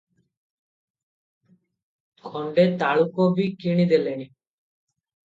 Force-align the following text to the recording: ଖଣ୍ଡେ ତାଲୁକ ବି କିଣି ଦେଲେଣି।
ଖଣ୍ଡେ 2.29 2.65
ତାଲୁକ 2.85 3.29
ବି 3.37 3.47
କିଣି 3.65 3.87
ଦେଲେଣି। 3.93 4.27